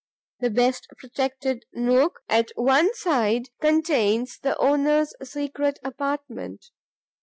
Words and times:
The 0.39 0.49
best 0.49 0.87
protected 0.97 1.65
nook 1.73 2.21
at 2.27 2.49
one 2.55 2.91
side 2.95 3.49
contains 3.59 4.39
the 4.39 4.57
owner's 4.57 5.13
secret 5.23 5.77
apartment. 5.83 6.71